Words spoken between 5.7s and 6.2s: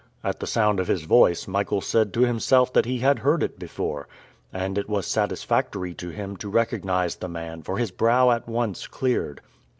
to